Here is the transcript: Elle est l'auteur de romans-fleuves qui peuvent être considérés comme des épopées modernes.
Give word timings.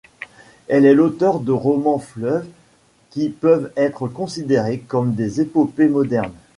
Elle 0.67 0.87
est 0.87 0.95
l'auteur 0.95 1.39
de 1.41 1.51
romans-fleuves 1.51 2.47
qui 3.11 3.29
peuvent 3.29 3.71
être 3.77 4.07
considérés 4.07 4.79
comme 4.79 5.13
des 5.13 5.41
épopées 5.41 5.89
modernes. 5.89 6.33